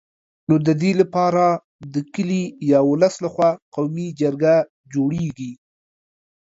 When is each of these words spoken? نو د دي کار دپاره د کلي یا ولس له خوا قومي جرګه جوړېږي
نو 0.47 0.55
د 0.67 0.69
دي 0.81 0.91
کار 0.95 0.99
دپاره 1.03 1.45
د 1.93 1.95
کلي 2.13 2.43
یا 2.71 2.79
ولس 2.91 3.13
له 3.23 3.29
خوا 3.33 3.49
قومي 3.75 4.07
جرګه 4.21 4.55
جوړېږي 4.93 5.51